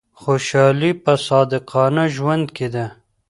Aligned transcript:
خوشحالي 0.21 0.91
په 1.03 1.13
صادقانه 1.27 2.03
ژوند 2.15 2.45
کي 2.57 2.67
ده. 2.75 2.85